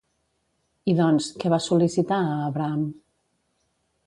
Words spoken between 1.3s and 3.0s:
què va sol·licitar a Abraham?